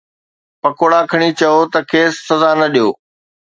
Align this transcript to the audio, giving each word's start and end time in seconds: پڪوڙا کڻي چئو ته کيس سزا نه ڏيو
پڪوڙا 0.61 1.01
کڻي 1.11 1.29
چئو 1.39 1.61
ته 1.73 1.79
کيس 1.91 2.13
سزا 2.27 2.51
نه 2.59 2.67
ڏيو 2.73 2.89